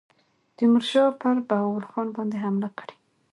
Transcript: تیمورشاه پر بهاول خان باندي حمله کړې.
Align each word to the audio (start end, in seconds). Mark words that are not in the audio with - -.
تیمورشاه 0.55 1.11
پر 1.21 1.35
بهاول 1.47 1.85
خان 1.91 2.07
باندي 2.15 2.37
حمله 2.43 2.69
کړې. 2.77 2.95